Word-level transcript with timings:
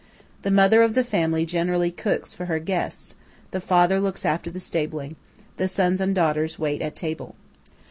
The 0.41 0.49
mother 0.49 0.81
of 0.81 0.95
the 0.95 1.03
family 1.03 1.45
generally 1.45 1.91
cooks 1.91 2.33
for 2.33 2.45
her 2.45 2.57
guests; 2.57 3.13
the 3.51 3.61
father 3.61 3.99
looks 3.99 4.25
after 4.25 4.49
the 4.49 4.59
stabling; 4.59 5.15
the 5.57 5.67
sons 5.67 6.01
and 6.01 6.15
daughters 6.15 6.57
wait 6.57 6.81
at 6.81 6.95
table. 6.95 7.35